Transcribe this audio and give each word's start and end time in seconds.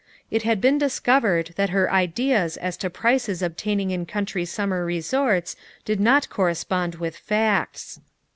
It 0.31 0.43
bad 0.43 0.59
been 0.61 0.79
discovered 0.79 1.53
that 1.57 1.69
her 1.69 1.93
ideas 1.93 2.57
as 2.57 2.75
to 2.77 2.89
prices 2.89 3.43
obtaining 3.43 3.91
in 3.91 4.07
country 4.07 4.45
summer 4.45 4.83
re 4.83 4.99
sorts 4.99 5.55
did 5.85 5.99
not 5.99 6.27
correspond 6.27 6.95
with 6.95 7.15
facts. 7.15 7.99